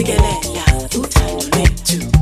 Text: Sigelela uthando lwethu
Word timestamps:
Sigelela 0.00 0.64
uthando 0.98 1.44
lwethu 1.52 2.19